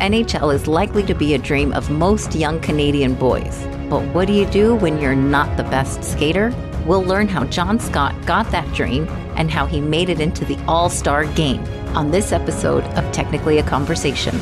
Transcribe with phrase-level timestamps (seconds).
[0.00, 3.66] NHL is likely to be a dream of most young Canadian boys.
[3.90, 6.54] But what do you do when you're not the best skater?
[6.86, 10.56] We'll learn how John Scott got that dream and how he made it into the
[10.66, 11.62] All Star game
[11.94, 14.40] on this episode of Technically a Conversation.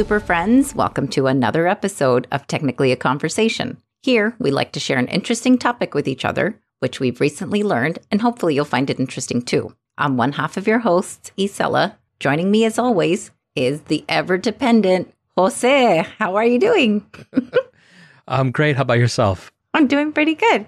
[0.00, 0.74] Super friends.
[0.74, 3.76] Welcome to another episode of Technically a Conversation.
[4.02, 7.98] Here, we like to share an interesting topic with each other, which we've recently learned,
[8.10, 9.76] and hopefully you'll find it interesting too.
[9.98, 11.96] I'm one half of your hosts, Isela.
[12.18, 16.06] Joining me as always is the ever dependent Jose.
[16.18, 17.04] How are you doing?
[18.26, 18.76] I'm great.
[18.76, 19.52] How about yourself?
[19.74, 20.66] I'm doing pretty good.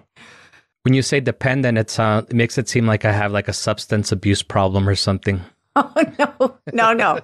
[0.83, 3.55] When you say dependent, it, sound, it makes it seem like I have like a
[3.55, 5.41] substance abuse problem or something.
[5.75, 7.21] Oh, no, no, no.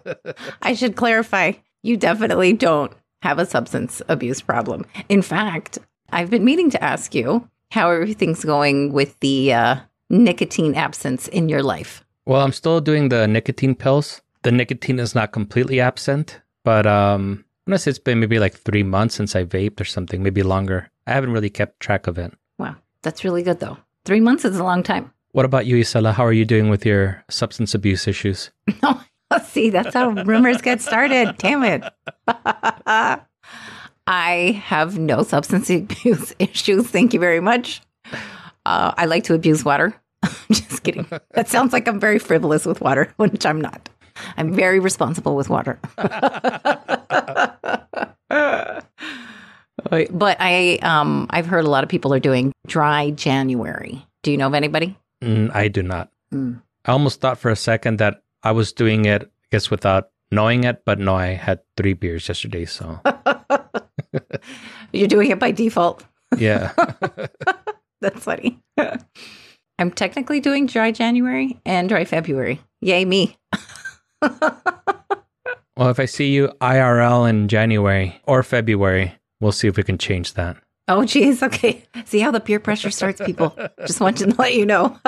[0.62, 1.52] I should clarify.
[1.82, 4.84] You definitely don't have a substance abuse problem.
[5.08, 5.78] In fact,
[6.10, 9.76] I've been meaning to ask you how everything's going with the uh,
[10.10, 12.04] nicotine absence in your life.
[12.26, 14.22] Well, I'm still doing the nicotine pills.
[14.42, 19.14] The nicotine is not completely absent, but um, unless it's been maybe like three months
[19.14, 20.90] since I vaped or something, maybe longer.
[21.06, 22.32] I haven't really kept track of it.
[22.58, 23.78] Wow, that's really good though.
[24.04, 25.12] Three months is a long time.
[25.32, 26.14] What about you, Isela?
[26.14, 28.50] How are you doing with your substance abuse issues?
[28.82, 29.00] No,
[29.44, 31.36] see, that's how rumors get started.
[31.38, 31.84] Damn it.
[34.06, 36.88] I have no substance abuse issues.
[36.88, 37.82] Thank you very much.
[38.64, 39.94] Uh, I like to abuse water.
[40.50, 41.06] Just kidding.
[41.34, 43.88] That sounds like I'm very frivolous with water, which I'm not.
[44.36, 45.78] I'm very responsible with water.
[48.28, 54.04] but I, um, I've heard a lot of people are doing dry January.
[54.22, 54.96] Do you know of anybody?
[55.22, 56.10] Mm, I do not.
[56.32, 56.60] Mm.
[56.84, 60.64] I almost thought for a second that I was doing it, I guess, without knowing
[60.64, 63.00] it, but no, I had three beers yesterday, so.
[64.92, 66.04] You're doing it by default.
[66.36, 66.72] Yeah.
[68.00, 68.60] That's funny.
[69.78, 72.60] I'm technically doing dry January and dry February.
[72.80, 73.36] Yay, me.
[74.20, 79.98] well, if I see you IRL in January or February, we'll see if we can
[79.98, 80.56] change that.
[80.88, 81.42] Oh, geez.
[81.42, 81.84] Okay.
[82.06, 83.56] See how the peer pressure starts, people.
[83.86, 84.98] Just wanted to let you know.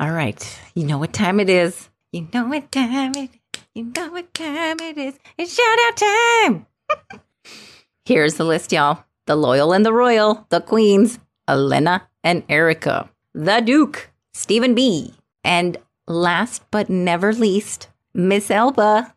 [0.00, 0.60] All right.
[0.74, 1.88] You know what time it is.
[2.12, 3.62] You know what time it is.
[3.74, 5.18] You know what time it is.
[5.38, 7.20] It's shout out time.
[8.04, 9.04] Here's the list, y'all.
[9.26, 11.18] The Loyal and the Royal, the Queens,
[11.48, 15.14] Elena and Erica, the Duke, Stephen B.
[15.44, 19.14] And last but never least, Miss Elba.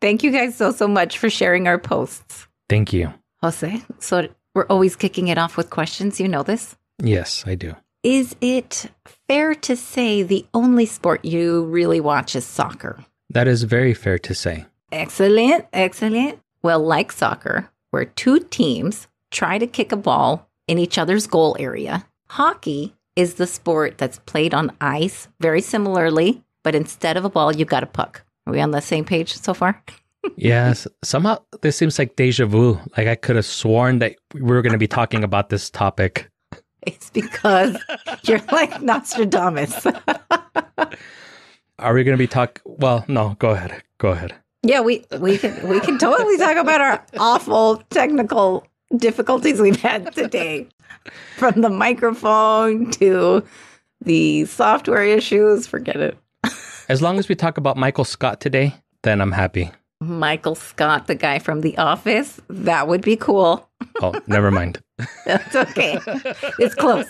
[0.00, 2.46] Thank you guys so, so much for sharing our posts.
[2.68, 3.12] Thank you.
[3.42, 6.20] Jose, so we're always kicking it off with questions.
[6.20, 6.76] You know this?
[7.02, 7.74] Yes, I do.
[8.08, 8.90] Is it
[9.28, 13.04] fair to say the only sport you really watch is soccer?
[13.28, 14.64] That is very fair to say.
[14.90, 16.38] Excellent, excellent.
[16.62, 21.54] Well, like soccer, where two teams try to kick a ball in each other's goal
[21.60, 27.28] area, hockey is the sport that's played on ice very similarly, but instead of a
[27.28, 28.22] ball, you've got a puck.
[28.46, 29.84] Are we on the same page so far?
[30.36, 30.88] yes.
[31.04, 32.80] Somehow this seems like deja vu.
[32.96, 36.30] Like I could have sworn that we were going to be talking about this topic.
[36.88, 37.76] It's because
[38.22, 39.86] you're like Nostradamus.
[41.78, 42.62] Are we going to be talk?
[42.64, 43.36] Well, no.
[43.38, 43.82] Go ahead.
[43.98, 44.34] Go ahead.
[44.62, 48.66] Yeah, we we can we can totally talk about our awful technical
[48.96, 50.66] difficulties we've had today,
[51.36, 53.44] from the microphone to
[54.00, 55.66] the software issues.
[55.66, 56.16] Forget it.
[56.88, 59.70] As long as we talk about Michael Scott today, then I'm happy.
[60.00, 63.67] Michael Scott, the guy from The Office, that would be cool.
[64.00, 64.80] Oh, never mind.
[65.26, 65.98] That's okay.
[66.58, 67.06] It's close.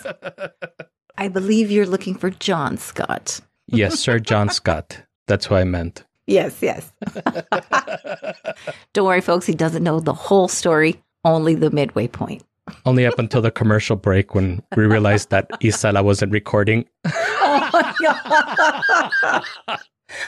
[1.17, 3.39] I believe you're looking for John Scott.
[3.67, 5.03] yes, Sir John Scott.
[5.27, 6.03] That's what I meant.
[6.27, 6.91] Yes, yes.
[8.93, 9.45] Don't worry, folks.
[9.45, 12.43] He doesn't know the whole story, only the midway point.
[12.85, 16.85] Only up until the commercial break when we realized that Isela wasn't recording.
[17.05, 19.43] oh my god!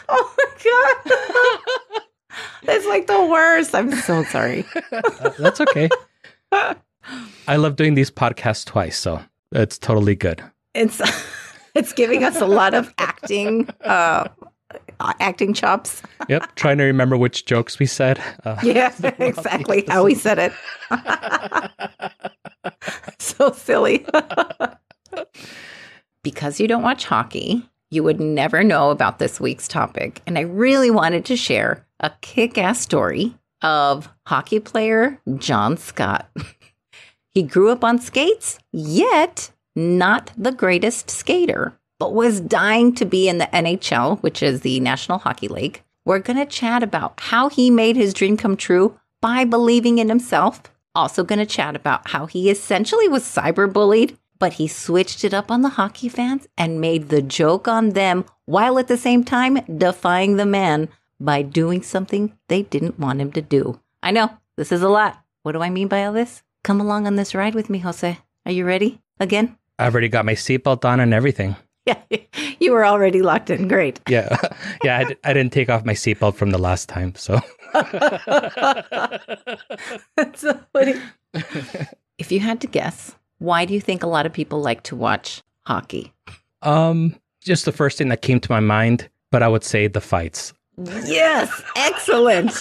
[0.10, 2.04] oh my god!
[2.64, 3.76] That's like the worst.
[3.76, 4.66] I'm so sorry.
[5.38, 5.90] That's okay.
[6.52, 9.22] I love doing these podcasts twice, so
[9.52, 10.44] it's totally good.
[10.74, 11.02] It's
[11.76, 14.28] it's giving us a lot of acting uh,
[15.20, 16.02] acting chops.
[16.30, 18.22] yep, trying to remember which jokes we said.
[18.44, 20.54] Uh, yeah, exactly how we said it.
[23.20, 24.06] so silly.
[26.24, 30.22] because you don't watch hockey, you would never know about this week's topic.
[30.26, 36.30] And I really wanted to share a kick ass story of hockey player John Scott.
[37.30, 43.30] he grew up on skates, yet not the greatest skater, but was dying to be
[43.30, 45.84] in the NHL, which is the National Hockey League.
[46.04, 50.10] We're going to chat about how he made his dream come true by believing in
[50.10, 50.64] himself.
[50.94, 55.52] Also, going to chat about how he essentially was cyberbullied, but he switched it up
[55.52, 59.60] on the hockey fans and made the joke on them while at the same time
[59.78, 60.90] defying the man
[61.26, 63.80] by doing something they didn't want him to do.
[64.04, 65.24] I know, this is a lot.
[65.44, 66.44] What do I mean by all this?
[66.64, 68.18] Come along on this ride with me, Jose.
[68.46, 69.00] Are you ready?
[69.20, 69.58] Again?
[69.80, 71.56] I've already got my seatbelt on and everything.
[71.86, 71.98] Yeah,
[72.60, 73.68] you were already locked in.
[73.68, 74.00] Great.
[74.10, 74.36] Yeah,
[74.84, 74.98] yeah.
[75.00, 77.40] I, d- I didn't take off my seatbelt from the last time, so.
[80.16, 80.96] That's so funny.
[82.18, 84.96] if you had to guess, why do you think a lot of people like to
[84.96, 86.14] watch hockey?
[86.62, 90.02] Um, just the first thing that came to my mind, but I would say the
[90.02, 90.54] fights.
[90.78, 92.52] Yes, excellent.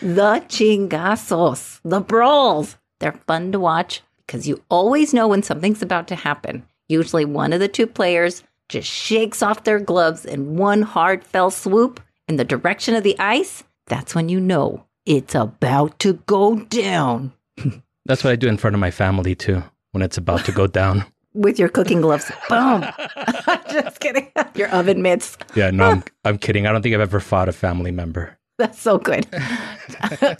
[0.00, 2.76] the chingazos, the brawls.
[2.98, 6.66] They're fun to watch because you always know when something's about to happen.
[6.88, 11.50] Usually, one of the two players just shakes off their gloves in one hard fell
[11.50, 13.64] swoop in the direction of the ice.
[13.86, 17.32] That's when you know it's about to go down.
[18.06, 20.66] That's what I do in front of my family too when it's about to go
[20.66, 21.04] down.
[21.34, 22.30] With your cooking gloves.
[22.48, 22.84] Boom.
[23.70, 24.30] just kidding.
[24.54, 25.36] Your oven mitts.
[25.54, 26.66] Yeah, no, I'm, I'm kidding.
[26.66, 28.36] I don't think I've ever fought a family member.
[28.58, 29.26] That's so good.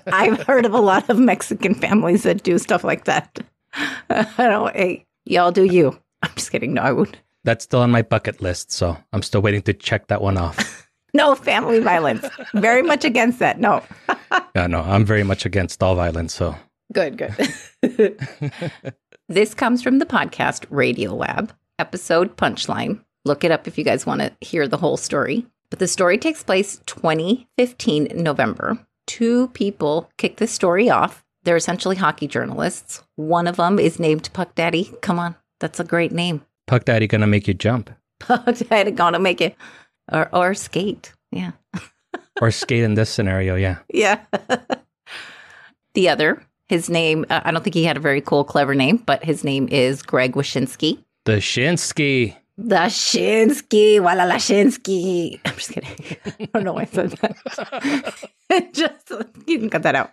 [0.06, 3.38] I've heard of a lot of Mexican families that do stuff like that.
[4.10, 4.76] I don't.
[4.76, 5.98] Hey, y'all do you.
[6.22, 6.74] I'm just kidding.
[6.74, 7.16] No, I would.
[7.44, 10.86] That's still on my bucket list, so I'm still waiting to check that one off.
[11.14, 12.26] No family violence.
[12.54, 13.58] Very much against that.
[13.58, 13.82] No.
[14.54, 16.54] yeah, no, I'm very much against all violence, so.
[16.92, 18.16] Good, good.
[19.30, 22.98] This comes from the podcast Radiolab, episode Punchline.
[23.24, 25.46] Look it up if you guys want to hear the whole story.
[25.70, 28.84] But the story takes place 2015 November.
[29.06, 31.24] Two people kick the story off.
[31.44, 33.04] They're essentially hockey journalists.
[33.14, 34.92] One of them is named Puck Daddy.
[35.00, 36.44] Come on, that's a great name.
[36.66, 37.88] Puck Daddy gonna make you jump.
[38.18, 39.54] Puck Daddy gonna make it,
[40.10, 41.12] or or skate.
[41.30, 41.52] Yeah.
[42.42, 43.78] or skate in this scenario, yeah.
[43.94, 44.18] Yeah.
[45.94, 48.98] the other, his name, uh, I don't think he had a very cool, clever name,
[48.98, 51.02] but his name is Greg Wyshynski.
[51.24, 52.36] The Shinsky.
[52.56, 55.40] The Shinsky, Walla Shinsky.
[55.44, 56.16] I'm just kidding.
[56.40, 58.70] I don't know why I said that.
[58.72, 59.12] just,
[59.48, 60.12] you can cut that out.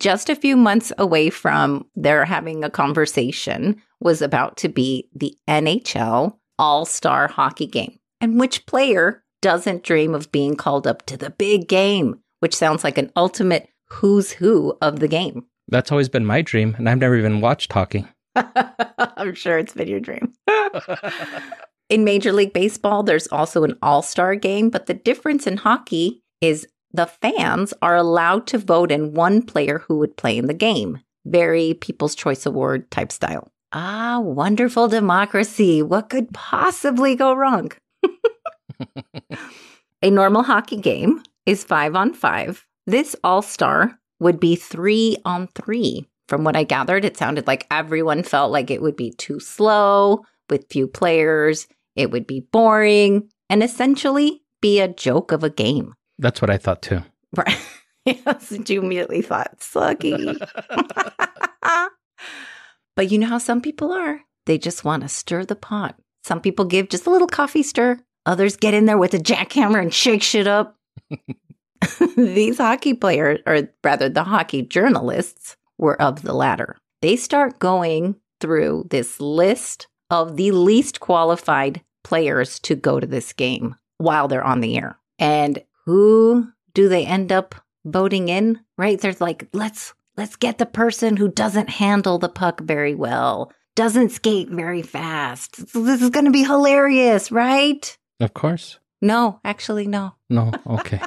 [0.00, 5.36] just a few months away from their having a conversation was about to be the
[5.48, 8.00] NHL All Star Hockey Game.
[8.20, 12.82] And which player doesn't dream of being called up to the big game, which sounds
[12.82, 15.44] like an ultimate who's who of the game?
[15.68, 18.06] That's always been my dream, and I've never even watched hockey.
[18.36, 20.32] I'm sure it's been your dream.
[21.88, 26.22] in Major League Baseball, there's also an all star game, but the difference in hockey
[26.40, 30.54] is the fans are allowed to vote in one player who would play in the
[30.54, 31.00] game.
[31.24, 33.52] Very People's Choice Award type style.
[33.72, 35.82] Ah, wonderful democracy.
[35.82, 37.70] What could possibly go wrong?
[40.02, 42.66] A normal hockey game is five on five.
[42.86, 46.08] This all star would be three on three.
[46.28, 50.24] From what I gathered, it sounded like everyone felt like it would be too slow
[50.48, 55.94] with few players, it would be boring, and essentially be a joke of a game.
[56.18, 57.02] That's what I thought too.
[57.34, 57.56] Right.
[58.04, 60.36] yes, you immediately thought, sucky.
[62.96, 64.20] but you know how some people are?
[64.44, 65.96] They just want to stir the pot.
[66.24, 69.80] Some people give just a little coffee stir, others get in there with a jackhammer
[69.80, 70.76] and shake shit up.
[72.16, 76.76] These hockey players, or rather the hockey journalists, were of the latter.
[77.00, 83.32] They start going through this list of the least qualified players to go to this
[83.32, 84.98] game while they're on the air.
[85.18, 88.60] And who do they end up voting in?
[88.76, 89.00] Right?
[89.00, 94.10] There's like, let's let's get the person who doesn't handle the puck very well, doesn't
[94.10, 95.56] skate very fast.
[95.72, 97.96] This is going to be hilarious, right?
[98.20, 98.78] Of course.
[99.00, 100.14] No, actually no.
[100.30, 101.00] No, okay.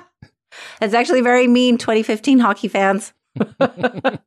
[0.80, 3.14] That's actually very mean 2015 hockey fans.
[3.36, 4.20] the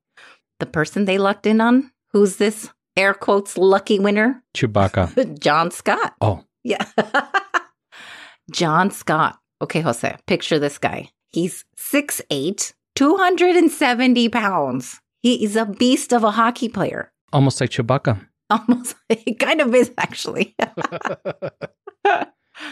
[0.73, 4.43] person they lucked in on, who's this air quotes lucky winner?
[4.55, 5.39] Chewbacca.
[5.41, 6.15] John Scott.
[6.21, 6.45] Oh.
[6.65, 6.85] Yeah.
[8.51, 9.39] John Scott.
[9.61, 11.11] Okay, Jose, picture this guy.
[11.31, 15.01] He's 6'8, 270 pounds.
[15.23, 17.13] He is a beast of a hockey player.
[17.33, 18.27] Almost like Chewbacca.
[18.51, 18.97] Almost.
[19.11, 20.57] He kind of is, actually.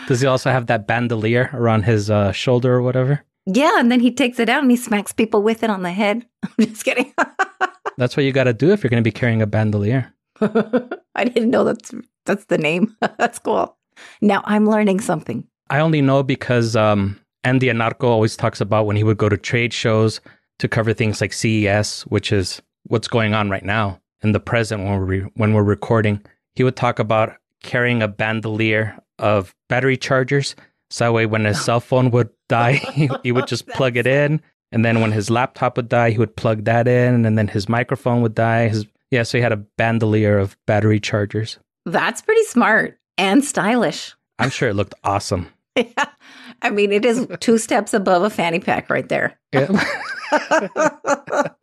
[0.07, 3.25] Does he also have that bandolier around his uh, shoulder or whatever?
[3.47, 5.93] Yeah, and then he takes it out and he smacks people with it on the
[5.93, 6.27] head.
[6.43, 7.13] I'm just kidding.
[7.97, 10.13] that's what you got to do if you're going to be carrying a bandolier.
[10.41, 11.95] I didn't know that's
[12.27, 12.97] that's the name.
[13.19, 13.77] that's cool.
[14.21, 15.47] Now I'm learning something.
[15.71, 19.37] I only know because um, Andy Ihnatko always talks about when he would go to
[19.37, 20.21] trade shows
[20.59, 24.01] to cover things like CES, which is what's going on right now.
[24.23, 26.21] in the present when we're re- when we're recording,
[26.55, 30.55] he would talk about carrying a bandolier of battery chargers.
[30.91, 34.07] So that way, when his cell phone would die, he, he would just plug it
[34.07, 34.41] in.
[34.73, 37.25] And then when his laptop would die, he would plug that in.
[37.25, 38.69] And then his microphone would die.
[38.69, 41.59] His yeah, so he had a bandolier of battery chargers.
[41.85, 44.15] That's pretty smart and stylish.
[44.39, 45.49] I'm sure it looked awesome.
[45.77, 46.07] Yeah.
[46.63, 49.39] I mean, it is two steps above a fanny pack right there.
[49.53, 49.69] Yeah.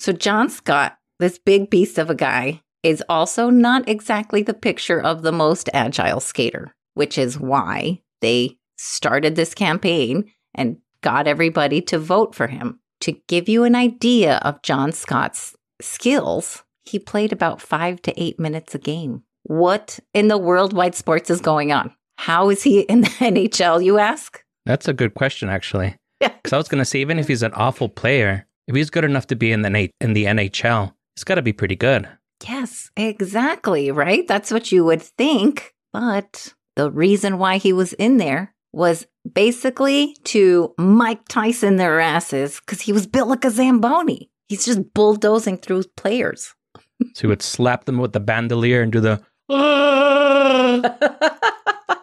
[0.00, 4.98] So, John Scott, this big beast of a guy, is also not exactly the picture
[4.98, 11.80] of the most agile skater, which is why they started this campaign and got everybody
[11.82, 12.80] to vote for him.
[13.02, 18.38] To give you an idea of John Scott's skills, he played about five to eight
[18.38, 19.22] minutes a game.
[19.44, 21.94] What in the worldwide sports is going on?
[22.16, 24.42] How is he in the NHL, you ask?
[24.66, 25.96] That's a good question, actually.
[26.20, 26.28] Yeah.
[26.28, 29.04] Because I was going to say, even if he's an awful player, if he's good
[29.04, 32.08] enough to be in the in the NHL, he's got to be pretty good.
[32.46, 34.26] Yes, exactly, right?
[34.26, 35.74] That's what you would think.
[35.92, 42.60] But the reason why he was in there was basically to Mike Tyson their asses
[42.60, 44.30] because he was built like a Zamboni.
[44.48, 46.54] He's just bulldozing through players.
[47.14, 49.22] So he would slap them with the bandolier and do the.
[49.48, 50.82] oh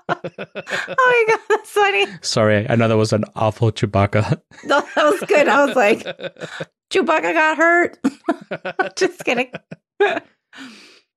[0.09, 2.07] my God, that's funny.
[2.21, 4.41] Sorry, I know that was an awful Chewbacca.
[4.63, 5.47] No, that was good.
[5.47, 5.99] I was like,
[6.89, 7.99] Chewbacca got hurt.
[8.95, 9.51] Just kidding.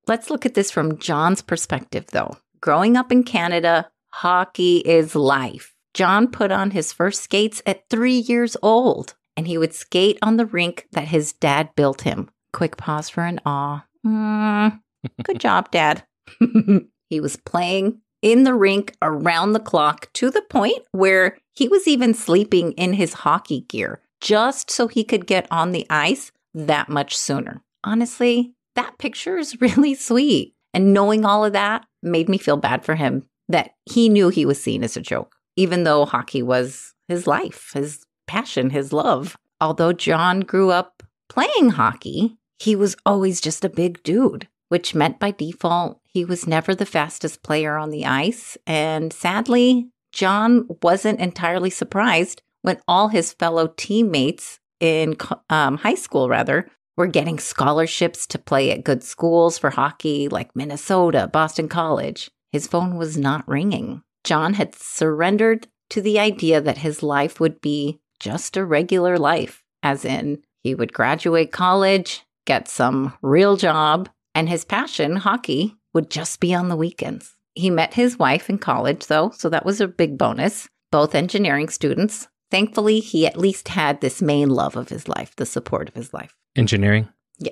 [0.06, 2.36] Let's look at this from John's perspective, though.
[2.60, 5.74] Growing up in Canada, hockey is life.
[5.94, 10.36] John put on his first skates at three years old, and he would skate on
[10.36, 12.30] the rink that his dad built him.
[12.52, 13.84] Quick pause for an awe.
[14.06, 14.80] Mm,
[15.24, 16.04] good job, Dad.
[17.08, 21.88] he was playing in the rink around the clock to the point where he was
[21.88, 26.88] even sleeping in his hockey gear just so he could get on the ice that
[26.88, 27.62] much sooner.
[27.82, 30.54] Honestly, that picture is really sweet.
[30.72, 34.46] And knowing all of that made me feel bad for him that he knew he
[34.46, 39.36] was seen as a joke, even though hockey was his life, his passion, his love.
[39.60, 45.18] Although John grew up playing hockey, he was always just a big dude, which meant
[45.18, 48.56] by default, he was never the fastest player on the ice.
[48.66, 55.16] And sadly, John wasn't entirely surprised when all his fellow teammates in
[55.48, 60.54] um, high school, rather, were getting scholarships to play at good schools for hockey like
[60.54, 62.30] Minnesota, Boston College.
[62.52, 64.02] His phone was not ringing.
[64.24, 69.64] John had surrendered to the idea that his life would be just a regular life,
[69.82, 76.10] as in, he would graduate college, get some real job, and his passion, hockey, would
[76.10, 77.34] just be on the weekends.
[77.54, 80.68] He met his wife in college, though, so that was a big bonus.
[80.92, 82.28] Both engineering students.
[82.50, 86.12] Thankfully, he at least had this main love of his life, the support of his
[86.12, 86.34] life.
[86.56, 87.08] Engineering.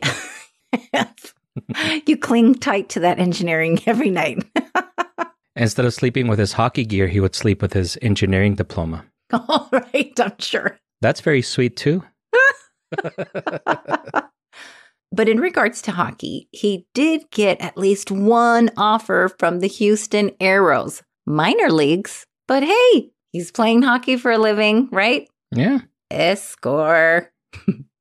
[0.92, 1.08] Yeah.
[2.06, 4.44] You cling tight to that engineering every night.
[5.56, 9.04] Instead of sleeping with his hockey gear, he would sleep with his engineering diploma.
[9.32, 10.78] All right, I'm sure.
[11.00, 12.04] That's very sweet too.
[15.12, 20.30] but in regards to hockey, he did get at least one offer from the Houston
[20.40, 22.24] Aeros, minor leagues.
[22.46, 25.28] But hey, he's playing hockey for a living, right?
[25.50, 25.80] Yeah.
[26.10, 27.28] Eh, Escore.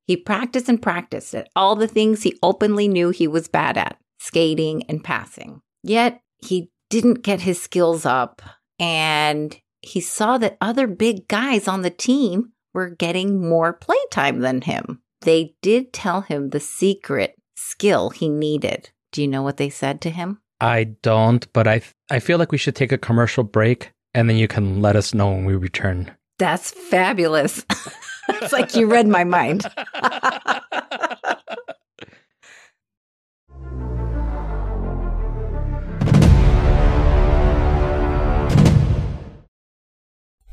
[0.08, 3.98] He practiced and practiced at all the things he openly knew he was bad at
[4.18, 5.60] skating and passing.
[5.82, 8.40] Yet he didn't get his skills up,
[8.78, 14.62] and he saw that other big guys on the team were getting more playtime than
[14.62, 15.02] him.
[15.20, 18.88] They did tell him the secret skill he needed.
[19.12, 20.40] Do you know what they said to him?
[20.58, 24.36] I don't, but I I feel like we should take a commercial break and then
[24.36, 26.10] you can let us know when we return.
[26.38, 27.64] That's fabulous.
[28.28, 29.64] it's like you read my mind.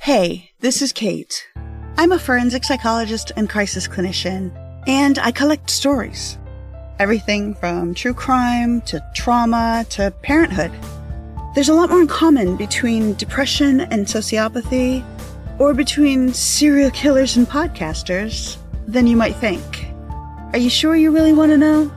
[0.06, 1.48] Hey, this is Kate.
[1.98, 4.52] I'm a forensic psychologist and crisis clinician,
[4.86, 6.38] and I collect stories.
[7.00, 10.72] Everything from true crime to trauma to parenthood.
[11.56, 15.04] There's a lot more in common between depression and sociopathy,
[15.60, 18.58] or between serial killers and podcasters,
[18.88, 19.88] than you might think.
[20.54, 21.92] Are you sure you really want to know?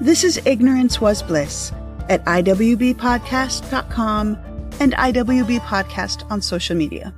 [0.00, 1.72] This is Ignorance Was Bliss
[2.08, 4.38] at IWBpodcast.com
[4.80, 7.12] and IWB Podcast on social media.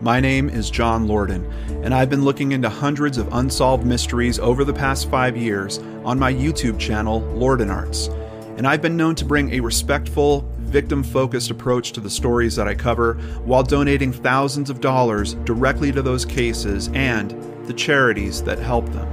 [0.00, 1.50] My name is John Lorden,
[1.84, 6.20] and I've been looking into hundreds of unsolved mysteries over the past five years on
[6.20, 8.08] my YouTube channel, Lorden Arts.
[8.58, 12.66] And I've been known to bring a respectful, victim focused approach to the stories that
[12.66, 17.30] I cover while donating thousands of dollars directly to those cases and
[17.68, 19.08] the charities that help them.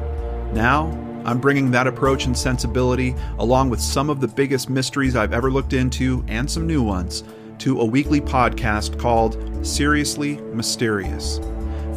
[0.56, 0.88] Now,
[1.26, 5.52] I'm bringing that approach and sensibility, along with some of the biggest mysteries I've ever
[5.52, 7.24] looked into and some new ones,
[7.60, 11.40] to a weekly podcast called Seriously Mysterious.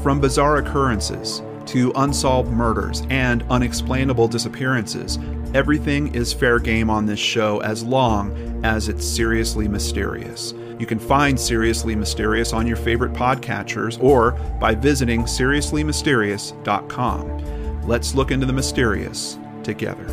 [0.02, 5.18] From bizarre occurrences to unsolved murders and unexplainable disappearances,
[5.54, 10.54] everything is fair game on this show as long as it's seriously mysterious.
[10.78, 17.86] You can find Seriously Mysterious on your favorite podcatchers or by visiting seriouslymysterious.com.
[17.86, 20.06] Let's look into the mysterious together.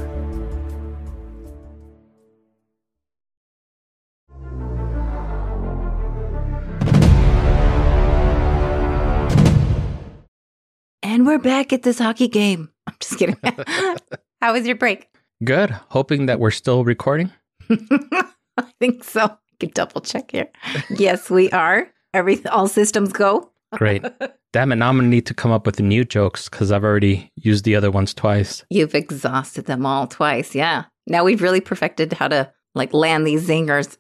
[11.04, 12.70] And we're back at this hockey game.
[12.88, 13.38] I'm just kidding.
[14.42, 15.08] How was your break?
[15.44, 15.72] Good.
[15.90, 17.32] Hoping that we're still recording.
[17.70, 19.22] I think so.
[19.24, 20.48] I can double check here.
[20.90, 21.92] Yes, we are.
[22.14, 23.52] Every all systems go.
[23.74, 24.06] Great.
[24.54, 24.78] Damn it.
[24.78, 27.76] Now I'm to need to come up with new jokes because I've already used the
[27.76, 28.64] other ones twice.
[28.70, 30.56] You've exhausted them all twice.
[30.56, 30.86] Yeah.
[31.08, 33.98] Now we've really perfected how to like land these zingers.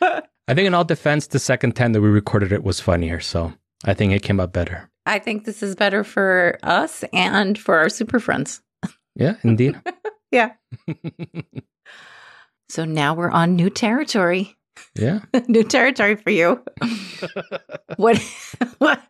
[0.48, 3.20] I think in all defense, the second time that we recorded it was funnier.
[3.20, 3.52] So
[3.84, 4.88] I think it came out better.
[5.06, 8.60] I think this is better for us and for our super friends.
[9.14, 9.80] Yeah, indeed.
[10.32, 10.52] Yeah.
[12.70, 14.56] So now we're on new territory.
[14.94, 15.20] yeah.
[15.46, 16.64] new territory for you.
[17.96, 18.16] what,
[18.78, 19.02] what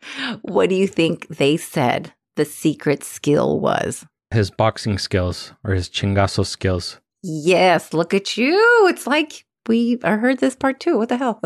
[0.42, 4.04] what do you think they said the secret skill was?
[4.32, 6.98] His boxing skills or his chingazo skills.
[7.22, 8.58] Yes, look at you.
[8.88, 10.98] It's like we I heard this part too.
[10.98, 11.40] What the hell?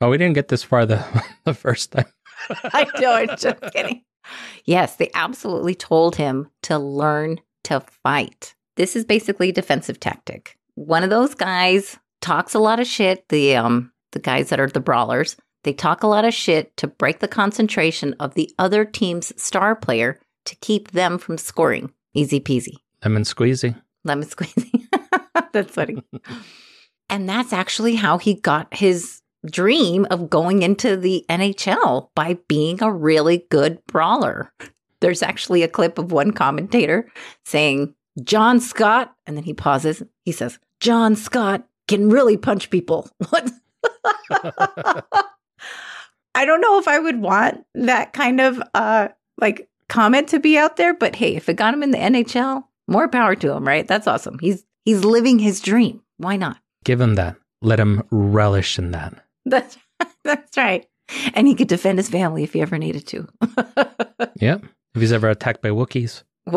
[0.00, 1.04] Oh, we didn't get this far the,
[1.44, 2.06] the first time.
[2.50, 4.02] I know, I'm just kidding.
[4.64, 8.54] Yes, they absolutely told him to learn to fight.
[8.76, 10.56] This is basically a defensive tactic.
[10.74, 14.68] One of those guys talks a lot of shit, the um the guys that are
[14.68, 18.84] the brawlers, they talk a lot of shit to break the concentration of the other
[18.84, 21.92] team's star player to keep them from scoring.
[22.14, 22.74] Easy peasy.
[23.04, 23.80] Lemon squeezy.
[24.04, 24.86] Lemon squeezy.
[25.52, 26.02] that's funny.
[27.10, 32.82] and that's actually how he got his dream of going into the NHL by being
[32.82, 34.52] a really good brawler.
[35.00, 37.10] There's actually a clip of one commentator
[37.44, 40.02] saying, John Scott, and then he pauses.
[40.24, 43.08] He says, John Scott can really punch people.
[43.30, 43.50] What?
[46.34, 49.08] I don't know if I would want that kind of uh
[49.40, 52.64] like comment to be out there, but hey, if it got him in the NHL,
[52.86, 53.86] more power to him, right?
[53.86, 54.38] That's awesome.
[54.40, 56.02] He's he's living his dream.
[56.18, 56.58] Why not?
[56.84, 57.36] Give him that.
[57.60, 59.14] Let him relish in that.
[59.50, 59.78] That's
[60.24, 60.86] that's right.
[61.34, 63.28] And he could defend his family if he ever needed to.
[64.40, 64.58] Yeah.
[64.94, 66.22] If he's ever attacked by Wookiees.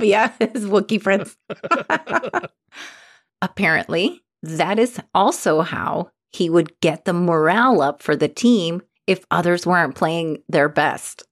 [0.00, 1.36] Yeah, his Wookiee friends.
[3.42, 9.24] Apparently, that is also how he would get the morale up for the team if
[9.30, 11.24] others weren't playing their best.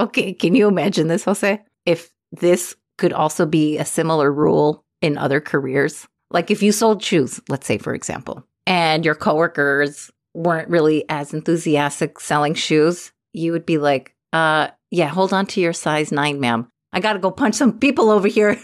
[0.00, 1.60] okay, can you imagine this, Jose?
[1.84, 6.06] If this could also be a similar rule in other careers.
[6.30, 11.34] Like if you sold shoes, let's say, for example, and your coworkers weren't really as
[11.34, 16.38] enthusiastic selling shoes, you would be like, uh, yeah, hold on to your size nine,
[16.38, 16.70] ma'am.
[16.92, 18.56] I got to go punch some people over here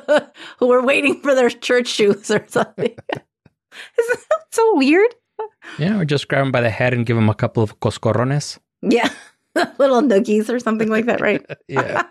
[0.58, 2.96] who are waiting for their church shoes or something.
[3.12, 5.14] Isn't that so weird?
[5.78, 6.00] Yeah.
[6.00, 8.58] Or just grab him by the head and give them a couple of coscorrones.
[8.80, 9.10] Yeah.
[9.78, 11.44] Little noogies or something like that, right?
[11.68, 12.04] Yeah.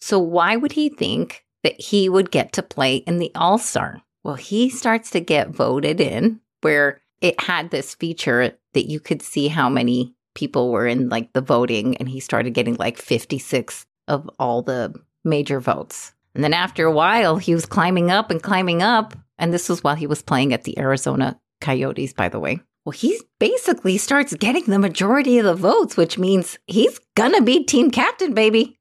[0.00, 4.02] So, why would he think that he would get to play in the All Star?
[4.24, 9.22] Well, he starts to get voted in where it had this feature that you could
[9.22, 13.86] see how many people were in like the voting, and he started getting like 56
[14.08, 16.12] of all the major votes.
[16.34, 19.14] And then after a while, he was climbing up and climbing up.
[19.38, 22.60] And this was while he was playing at the Arizona Coyotes, by the way.
[22.84, 27.64] Well, he basically starts getting the majority of the votes, which means he's gonna be
[27.64, 28.78] team captain, baby.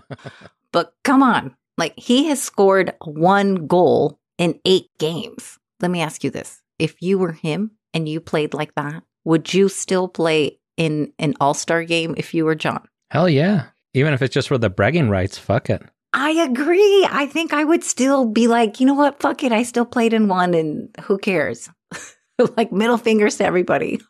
[0.72, 5.58] but come on, like he has scored one goal in eight games.
[5.80, 6.62] Let me ask you this.
[6.78, 11.34] If you were him and you played like that, would you still play in an
[11.40, 12.86] all star game if you were John?
[13.10, 13.66] Hell yeah.
[13.94, 15.82] Even if it's just for the bragging rights, fuck it.
[16.12, 17.06] I agree.
[17.10, 19.20] I think I would still be like, you know what?
[19.20, 19.52] Fuck it.
[19.52, 21.68] I still played in one and who cares?
[22.56, 24.00] like middle fingers to everybody.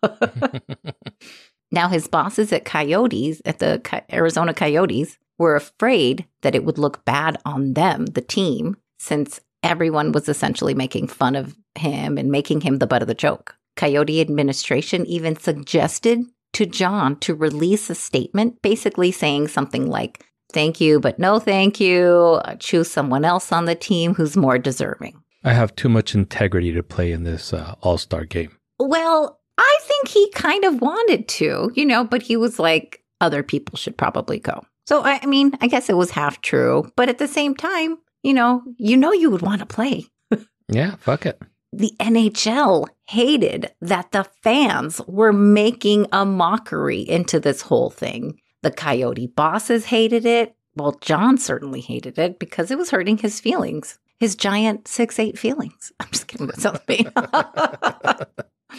[1.73, 3.81] now, his bosses at Coyotes, at the
[4.13, 10.13] Arizona Coyotes, were afraid that it would look bad on them, the team, since everyone
[10.13, 13.57] was essentially making fun of him and making him the butt of the joke.
[13.77, 16.21] Coyote administration even suggested
[16.53, 21.81] to John to release a statement basically saying something like, Thank you, but no thank
[21.81, 22.41] you.
[22.61, 25.21] Choose someone else on the team who's more deserving.
[25.43, 28.57] I have too much integrity to play in this uh, All Star game.
[28.79, 33.43] Well, I think he kind of wanted to, you know, but he was like, other
[33.43, 34.65] people should probably go.
[34.87, 37.99] So, I I mean, I guess it was half true, but at the same time,
[38.25, 40.07] you know, you know, you would want to play.
[40.69, 41.41] Yeah, fuck it.
[41.73, 48.41] The NHL hated that the fans were making a mockery into this whole thing.
[48.63, 50.57] The Coyote bosses hated it.
[50.75, 55.39] Well, John certainly hated it because it was hurting his feelings, his giant six eight
[55.39, 55.93] feelings.
[56.01, 56.47] I'm just kidding.
[56.47, 57.07] That sounds me.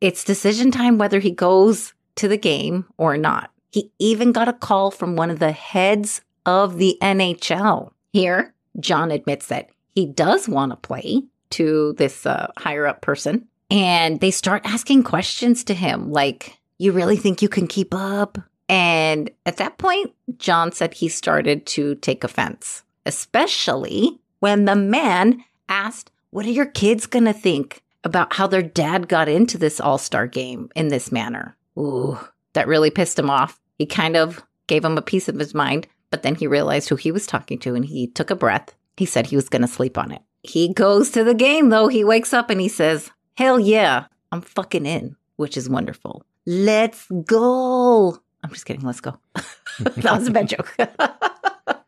[0.00, 3.50] it's decision time whether he goes to the game or not.
[3.70, 7.92] He even got a call from one of the heads of the NHL.
[8.18, 13.46] Here, John admits that he does want to play to this uh, higher up person.
[13.70, 18.36] And they start asking questions to him like, You really think you can keep up?
[18.68, 25.44] And at that point, John said he started to take offense, especially when the man
[25.68, 29.78] asked, What are your kids going to think about how their dad got into this
[29.78, 31.56] all star game in this manner?
[31.78, 32.18] Ooh,
[32.54, 33.60] that really pissed him off.
[33.78, 36.96] He kind of gave him a piece of his mind, but then he realized who
[36.96, 38.74] he was talking to and he took a breath.
[38.96, 40.22] He said he was going to sleep on it.
[40.42, 41.88] He goes to the game though.
[41.88, 46.24] He wakes up and he says, Hell yeah, I'm fucking in, which is wonderful.
[46.46, 48.18] Let's go.
[48.42, 48.82] I'm just kidding.
[48.82, 49.18] Let's go.
[49.78, 50.76] that was a bad joke.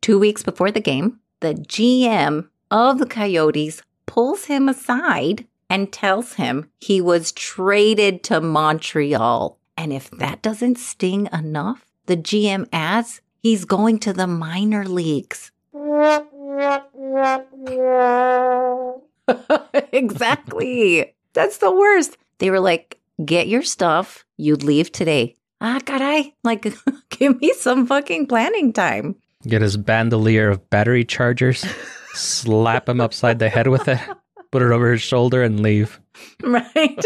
[0.00, 6.34] Two weeks before the game, the GM of the Coyotes pulls him aside and tells
[6.34, 9.58] him he was traded to Montreal.
[9.76, 15.50] And if that doesn't sting enough, the GM adds he's going to the minor leagues.
[19.92, 21.14] exactly.
[21.32, 22.16] That's the worst.
[22.38, 24.24] They were like, get your stuff.
[24.36, 25.36] You'd leave today.
[25.60, 26.34] Ah, caray.
[26.42, 26.66] Like,
[27.10, 29.16] give me some fucking planning time.
[29.46, 31.64] Get his bandolier of battery chargers,
[32.14, 33.98] slap him upside the head with it,
[34.52, 36.00] put it over his shoulder, and leave.
[36.42, 37.04] Right?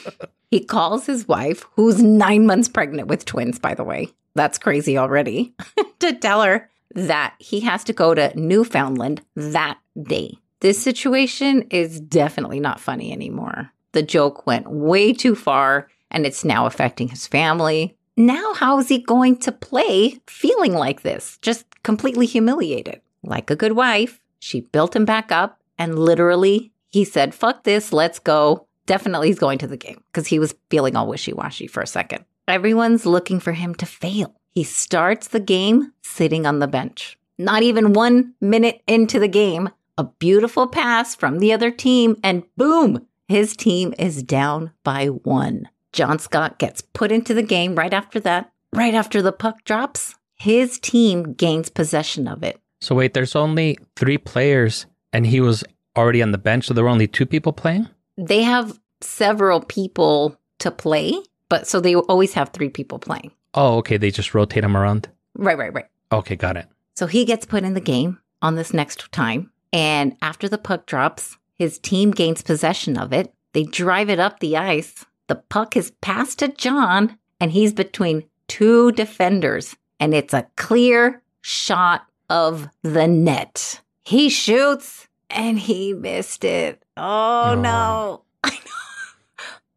[0.50, 4.10] he calls his wife, who's nine months pregnant with twins, by the way.
[4.34, 5.54] That's crazy already,
[6.00, 10.38] to tell her that he has to go to Newfoundland that day.
[10.60, 13.70] This situation is definitely not funny anymore.
[13.92, 17.96] The joke went way too far and it's now affecting his family.
[18.16, 21.38] Now, how is he going to play feeling like this?
[21.40, 23.00] Just completely humiliated.
[23.22, 27.92] Like a good wife, she built him back up and literally he said, fuck this,
[27.92, 28.66] let's go.
[28.86, 31.86] Definitely he's going to the game because he was feeling all wishy washy for a
[31.86, 32.24] second.
[32.50, 34.34] Everyone's looking for him to fail.
[34.50, 37.16] He starts the game sitting on the bench.
[37.38, 42.42] Not even one minute into the game, a beautiful pass from the other team, and
[42.56, 45.68] boom, his team is down by one.
[45.92, 48.52] John Scott gets put into the game right after that.
[48.74, 52.60] Right after the puck drops, his team gains possession of it.
[52.80, 55.62] So wait, there's only three players, and he was
[55.96, 57.88] already on the bench, so there were only two people playing.
[58.16, 61.14] They have several people to play,
[61.50, 63.32] but so they always have three people playing.
[63.52, 63.98] Oh, okay.
[63.98, 65.08] They just rotate him around.
[65.34, 65.86] Right, right, right.
[66.10, 66.66] Okay, got it.
[66.96, 69.50] So he gets put in the game on this next time.
[69.72, 73.32] And after the puck drops, his team gains possession of it.
[73.52, 75.04] They drive it up the ice.
[75.26, 79.76] The puck is passed to John, and he's between two defenders.
[80.00, 83.80] And it's a clear shot of the net.
[84.04, 86.82] He shoots and he missed it.
[86.96, 87.54] Oh, Oh.
[87.54, 88.22] no.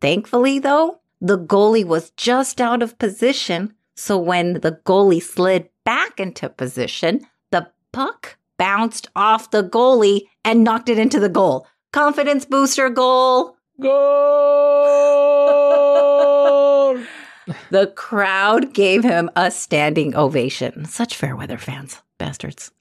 [0.02, 3.74] Thankfully, though, the goalie was just out of position.
[3.96, 10.64] So when the goalie slid back into position, the puck bounced off the goalie and
[10.64, 11.66] knocked it into the goal.
[11.92, 13.56] Confidence booster goal.
[13.82, 14.64] Goal!
[17.72, 20.86] The crowd gave him a standing ovation.
[20.86, 22.72] Such fair weather fans, bastards.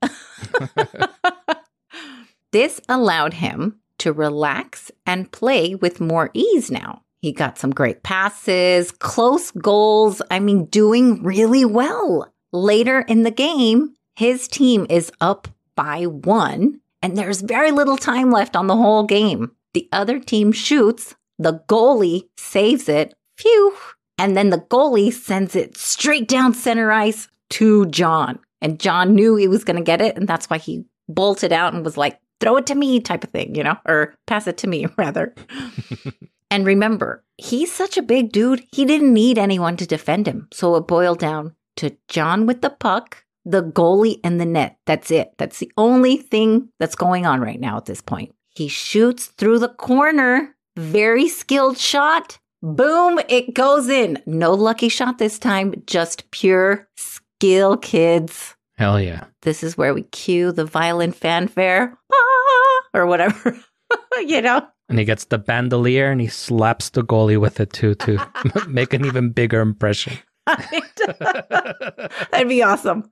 [2.53, 7.03] this allowed him to relax and play with more ease now.
[7.23, 10.21] He got some great passes, close goals.
[10.29, 12.33] I mean, doing really well.
[12.53, 18.33] Later in the game, his team is up by one, and there's very little time
[18.33, 19.53] left on the whole game.
[19.73, 23.75] The other team shoots, the goalie saves it, phew,
[24.19, 28.41] and then the goalie sends it straight down center ice to John.
[28.61, 31.73] And John knew he was going to get it, and that's why he bolted out
[31.73, 34.59] and was like, throw it to me, type of thing, you know, or pass it
[34.59, 35.33] to me, rather.
[36.53, 40.49] and remember, he's such a big dude, he didn't need anyone to defend him.
[40.53, 44.77] So it boiled down to John with the puck, the goalie, and the net.
[44.85, 45.33] That's it.
[45.39, 48.35] That's the only thing that's going on right now at this point.
[48.51, 52.39] He shoots through the corner, very skilled shot.
[52.63, 54.23] Boom, it goes in.
[54.27, 58.57] No lucky shot this time, just pure skill, kids.
[58.77, 59.25] Hell yeah.
[59.41, 63.59] This is where we cue the violin fanfare ah, or whatever,
[64.27, 64.69] you know?
[64.93, 68.19] And he gets the bandolier and he slaps the goalie with it too to
[68.69, 70.19] make an even bigger impression.
[70.47, 73.11] That'd be awesome.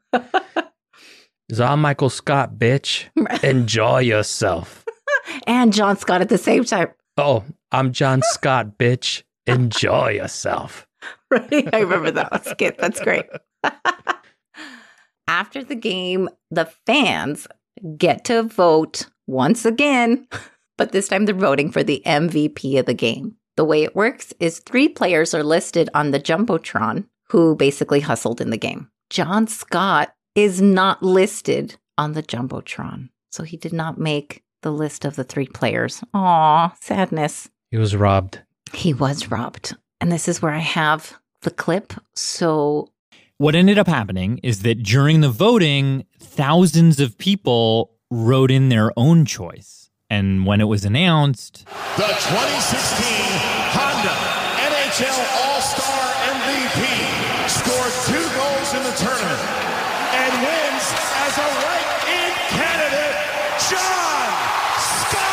[1.49, 3.07] It's all Michael Scott, bitch.
[3.43, 4.85] Enjoy yourself.
[5.47, 6.89] and John Scott at the same time.
[7.17, 9.23] Oh, I'm John Scott, bitch.
[9.47, 10.87] Enjoy yourself.
[11.31, 11.67] Right?
[11.73, 12.77] I remember that skit.
[12.77, 13.25] That's great.
[15.27, 17.47] After the game, the fans
[17.97, 20.29] get to vote once again,
[20.81, 23.37] but this time they're voting for the MVP of the game.
[23.57, 28.41] The way it works is three players are listed on the Jumbotron who basically hustled
[28.41, 28.89] in the game.
[29.11, 35.05] John Scott is not listed on the Jumbotron, so he did not make the list
[35.05, 36.03] of the three players.
[36.15, 37.51] Aw, sadness.
[37.71, 38.41] He was robbed.
[38.73, 39.77] He was robbed.
[40.01, 41.93] And this is where I have the clip.
[42.15, 42.91] So
[43.37, 48.93] What ended up happening is that during the voting, thousands of people wrote in their
[48.97, 49.80] own choice.
[50.11, 51.65] And when it was announced,
[51.97, 53.07] The 2016
[53.79, 54.17] Honda
[54.59, 56.03] NHL All Star
[56.35, 56.83] MVP
[57.47, 59.47] scored two goals in the tournament
[60.11, 63.17] and wins as a right in candidate,
[63.71, 64.31] John
[64.83, 65.31] Scott.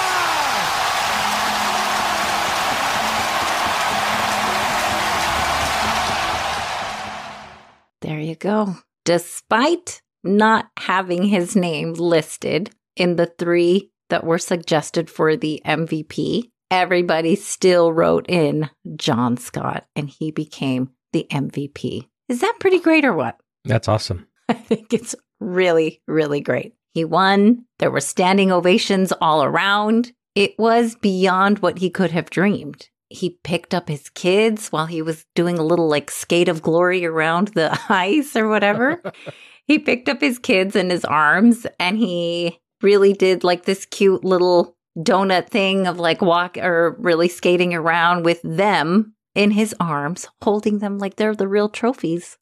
[8.01, 8.75] There you go.
[9.05, 16.49] Despite not having his name listed in the three that were suggested for the MVP,
[16.71, 22.07] everybody still wrote in John Scott and he became the MVP.
[22.27, 23.39] Is that pretty great or what?
[23.65, 24.27] That's awesome.
[24.49, 26.73] I think it's really, really great.
[26.93, 27.65] He won.
[27.79, 30.11] There were standing ovations all around.
[30.35, 32.89] It was beyond what he could have dreamed.
[33.09, 37.05] He picked up his kids while he was doing a little like skate of glory
[37.05, 39.01] around the ice or whatever.
[39.65, 44.23] he picked up his kids in his arms and he really did like this cute
[44.23, 50.27] little donut thing of like walk or really skating around with them in his arms,
[50.41, 52.37] holding them like they're the real trophies.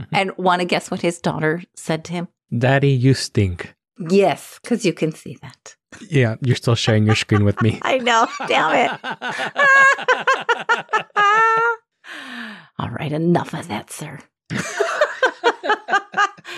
[0.00, 0.14] Mm-hmm.
[0.14, 2.28] and want to guess what his daughter said to him?
[2.56, 3.74] Daddy, you stink.
[3.98, 5.74] Yes, because you can see that.
[6.08, 7.80] Yeah, you're still sharing your screen with me.
[7.82, 8.28] I know.
[8.46, 8.90] Damn it.
[12.78, 14.20] All right, enough of that, sir.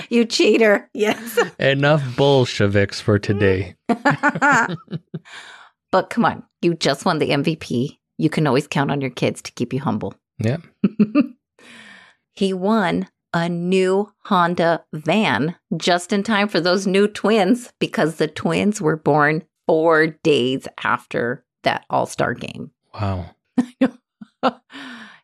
[0.08, 0.88] you cheater.
[0.94, 1.38] Yes.
[1.58, 3.74] Enough Bolsheviks for today.
[3.88, 4.76] but
[6.10, 7.98] come on, you just won the MVP.
[8.18, 10.14] You can always count on your kids to keep you humble.
[10.38, 10.58] Yeah.
[12.32, 18.28] he won a new Honda van just in time for those new twins because the
[18.28, 22.72] twins were born four days after that All Star game.
[22.94, 23.30] Wow.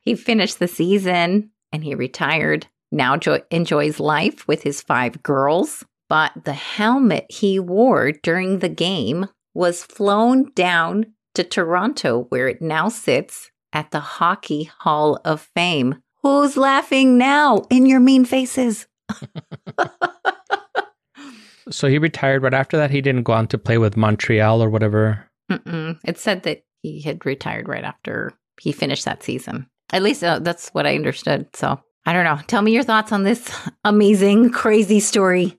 [0.02, 2.66] he finished the season and he retired.
[2.92, 5.84] Now jo- enjoys life with his five girls.
[6.08, 12.62] But the helmet he wore during the game was flown down to Toronto, where it
[12.62, 15.96] now sits at the Hockey Hall of Fame.
[16.22, 18.86] Who's laughing now in your mean faces?
[21.70, 22.90] So he retired right after that.
[22.90, 25.28] He didn't go on to play with Montreal or whatever.
[25.50, 25.98] Mm-mm.
[26.04, 29.66] It said that he had retired right after he finished that season.
[29.92, 31.48] At least uh, that's what I understood.
[31.54, 32.38] So I don't know.
[32.46, 33.50] Tell me your thoughts on this
[33.84, 35.58] amazing, crazy story.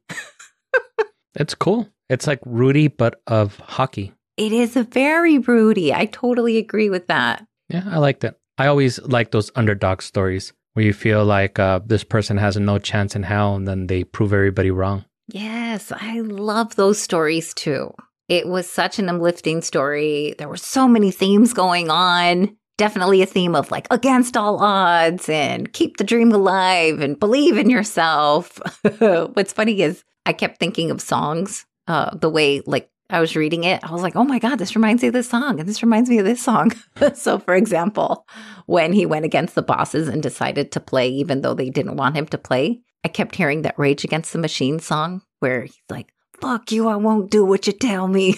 [1.36, 1.88] It's cool.
[2.10, 4.14] It's like Rudy, but of hockey.
[4.38, 5.94] It is a very Rudy.
[5.94, 7.46] I totally agree with that.
[7.70, 8.40] Yeah, I liked it.
[8.58, 12.80] I always like those underdog stories where you feel like uh, this person has no
[12.80, 15.06] chance in hell and then they prove everybody wrong.
[15.28, 17.94] Yes, I love those stories too.
[18.30, 20.34] It was such an uplifting story.
[20.38, 22.58] There were so many themes going on.
[22.78, 27.58] Definitely a theme of like against all odds and keep the dream alive and believe
[27.58, 28.60] in yourself.
[29.00, 33.64] What's funny is I kept thinking of songs uh, the way like I was reading
[33.64, 33.84] it.
[33.84, 35.60] I was like, oh my God, this reminds me of this song.
[35.60, 36.74] And this reminds me of this song.
[37.14, 38.26] so, for example,
[38.66, 42.18] when he went against the bosses and decided to play, even though they didn't want
[42.18, 46.14] him to play, I kept hearing that Rage Against the Machine song where he's like,
[46.42, 48.36] fuck you, I won't do what you tell me,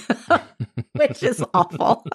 [0.93, 2.06] which is awful.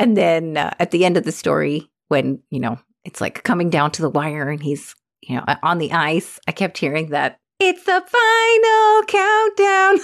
[0.00, 3.68] And then uh, at the end of the story, when, you know, it's like coming
[3.68, 7.38] down to the wire and he's, you know, on the ice, I kept hearing that
[7.58, 9.98] it's the final countdown.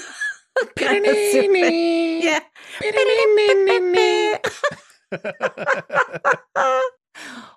[0.77, 1.73] Kinda stupid.
[2.25, 2.41] yeah.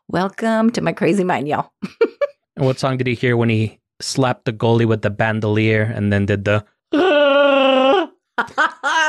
[0.07, 1.73] Welcome to my crazy mind, y'all.
[2.55, 6.13] And what song did he hear when he slapped the goalie with the bandolier and
[6.13, 6.65] then did the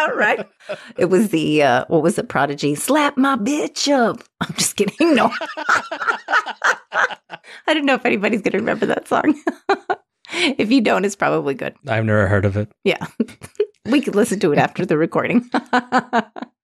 [0.17, 0.49] right.
[0.97, 2.75] It was the uh what was it, Prodigy?
[2.75, 4.23] Slap my bitch up.
[4.41, 5.15] I'm just kidding.
[5.15, 5.31] No.
[7.67, 9.41] I don't know if anybody's going to remember that song.
[10.33, 11.75] if you don't, it's probably good.
[11.87, 12.71] I've never heard of it.
[12.85, 13.07] Yeah.
[13.87, 15.49] we could listen to it after the recording.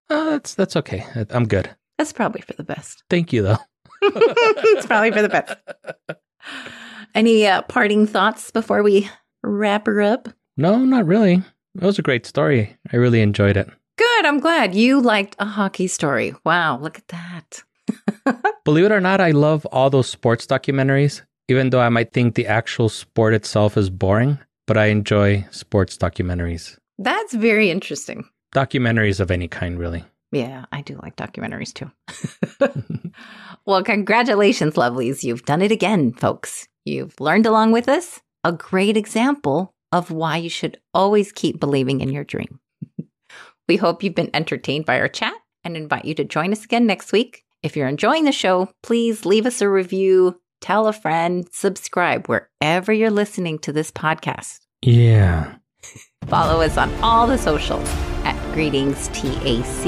[0.09, 1.05] Oh, that's that's okay.
[1.29, 1.69] I'm good.
[1.97, 3.03] That's probably for the best.
[3.09, 3.57] Thank you though.
[4.01, 5.57] it's probably for the best.
[7.15, 9.09] Any uh, parting thoughts before we
[9.43, 10.29] wrap her up?
[10.55, 11.43] No, not really.
[11.79, 12.75] It was a great story.
[12.91, 13.69] I really enjoyed it.
[13.97, 14.25] Good.
[14.25, 16.33] I'm glad you liked a hockey story.
[16.43, 17.63] Wow, look at that.
[18.65, 22.33] Believe it or not, I love all those sports documentaries, even though I might think
[22.33, 26.77] the actual sport itself is boring, but I enjoy sports documentaries.
[26.97, 28.25] That's very interesting.
[28.55, 30.03] Documentaries of any kind, really.
[30.31, 31.91] Yeah, I do like documentaries too.
[33.65, 35.23] well, congratulations, lovelies.
[35.23, 36.67] You've done it again, folks.
[36.85, 42.01] You've learned along with us a great example of why you should always keep believing
[42.01, 42.59] in your dream.
[43.67, 46.85] we hope you've been entertained by our chat and invite you to join us again
[46.85, 47.43] next week.
[47.63, 52.93] If you're enjoying the show, please leave us a review, tell a friend, subscribe wherever
[52.93, 54.59] you're listening to this podcast.
[54.81, 55.55] Yeah.
[56.27, 57.87] Follow us on all the socials
[58.23, 59.85] at Greetings TAC.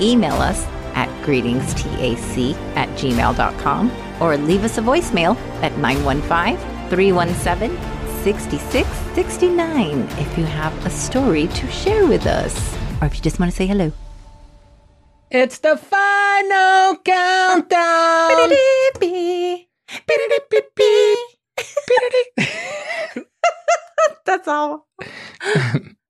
[0.00, 6.58] Email us at greetingstac at gmail.com or leave us a voicemail at 915
[6.90, 7.91] 317
[8.22, 13.50] 6669 if you have a story to share with us or if you just want
[13.50, 13.90] to say hello.
[15.28, 18.52] It's the final countdown.
[24.24, 24.86] That's all.